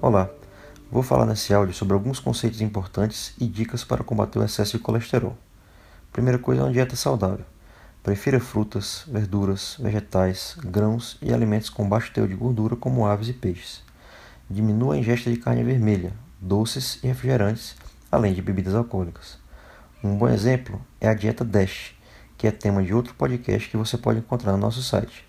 [0.00, 0.30] Olá,
[0.92, 4.82] vou falar nesse áudio sobre alguns conceitos importantes e dicas para combater o excesso de
[4.82, 5.36] colesterol.
[6.12, 7.44] Primeira coisa é uma dieta saudável.
[8.00, 13.32] Prefira frutas, verduras, vegetais, grãos e alimentos com baixo teor de gordura, como aves e
[13.32, 13.82] peixes.
[14.48, 17.74] Diminua a ingesta de carne vermelha, doces e refrigerantes,
[18.08, 19.36] além de bebidas alcoólicas.
[20.02, 21.96] Um bom exemplo é a dieta DASH,
[22.36, 25.26] que é tema de outro podcast que você pode encontrar no nosso site.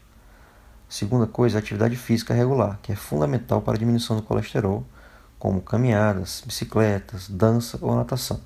[0.90, 4.84] Segunda coisa, atividade física regular, que é fundamental para a diminuição do colesterol,
[5.38, 8.42] como caminhadas, bicicletas, dança ou natação.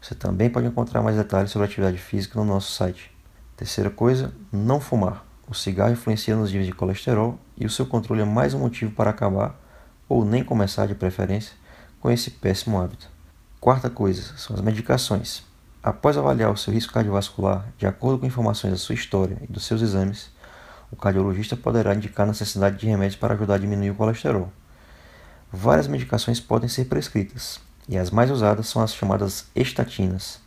[0.00, 3.14] Você também pode encontrar mais detalhes sobre atividade física no nosso site.
[3.58, 5.22] Terceira coisa, não fumar.
[5.46, 8.92] O cigarro influencia nos níveis de colesterol e o seu controle é mais um motivo
[8.92, 9.54] para acabar,
[10.08, 11.52] ou nem começar de preferência,
[12.00, 13.06] com esse péssimo hábito.
[13.60, 15.42] Quarta coisa, são as medicações.
[15.82, 19.66] Após avaliar o seu risco cardiovascular, de acordo com informações da sua história e dos
[19.66, 20.30] seus exames,
[20.92, 24.52] o cardiologista poderá indicar a necessidade de remédios para ajudar a diminuir o colesterol.
[25.50, 27.58] Várias medicações podem ser prescritas,
[27.88, 30.38] e as mais usadas são as chamadas estatinas.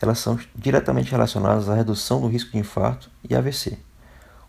[0.00, 3.78] Elas são diretamente relacionadas à redução do risco de infarto e AVC.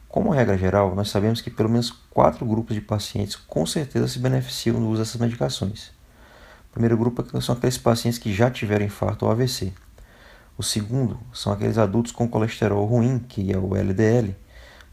[0.08, 4.20] Como regra geral, nós sabemos que pelo menos quatro grupos de pacientes com certeza se
[4.20, 5.88] beneficiam do uso dessas medicações.
[6.70, 9.74] O primeiro grupo é são aqueles pacientes que já tiveram infarto ou AVC.
[10.58, 14.36] O segundo são aqueles adultos com colesterol ruim, que é o LDL,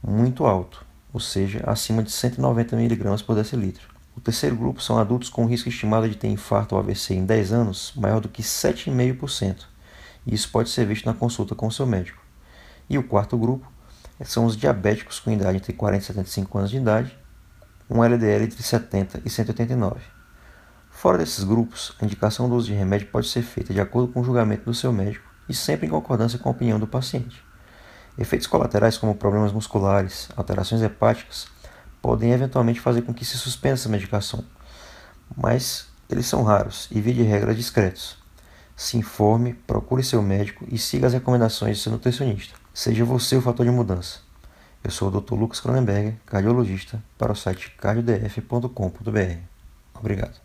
[0.03, 3.89] muito alto, ou seja, acima de 190 mg por decilitro.
[4.17, 7.53] O terceiro grupo são adultos com risco estimado de ter infarto ou AVC em 10
[7.53, 9.65] anos maior do que 7,5%,
[10.27, 12.23] e isso pode ser visto na consulta com o seu médico.
[12.91, 13.71] E o quarto grupo
[14.25, 17.17] são os diabéticos com idade entre 40 e 75 anos de idade,
[17.89, 20.01] um LDL entre 70 e 189.
[20.91, 24.21] Fora desses grupos, a indicação do uso de remédio pode ser feita de acordo com
[24.21, 27.48] o julgamento do seu médico e sempre em concordância com a opinião do paciente.
[28.19, 31.47] Efeitos colaterais como problemas musculares, alterações hepáticas,
[32.03, 34.45] podem eventualmente fazer com que se suspenda essa medicação,
[35.37, 38.19] mas eles são raros e, via de regra, discretos.
[38.77, 42.55] Se informe, procure seu médico e siga as recomendações de seu nutricionista.
[42.73, 44.21] Seja você o fator de mudança.
[44.83, 45.35] Eu sou o Dr.
[45.35, 49.39] Lucas Cronenberger, cardiologista, para o site cardiodf.com.br.
[49.95, 50.41] Obrigado.